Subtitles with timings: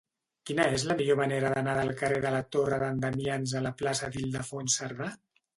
[0.49, 3.75] Quina és la millor manera d'anar del carrer de la Torre d'en Damians a la
[3.83, 5.13] plaça d'Ildefons Cerdà?